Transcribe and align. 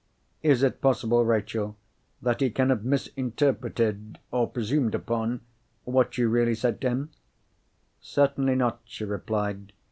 Is 0.41 0.63
it 0.63 0.81
possible, 0.81 1.23
Rachel, 1.25 1.77
that 2.23 2.39
he 2.41 2.49
can 2.49 2.69
have 2.69 2.83
misinterpreted—or 2.83 4.47
presumed 4.49 4.95
upon—what 4.95 6.17
you 6.17 6.27
really 6.27 6.55
said 6.55 6.81
to 6.81 6.89
him?" 6.89 7.11
"Certainly 8.01 8.55
not," 8.55 8.81
she 8.85 9.05
replied. 9.05 9.73